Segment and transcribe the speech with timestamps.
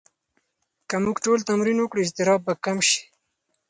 [0.89, 3.01] که موږ ټول تمرین وکړو، اضطراب به کم شي.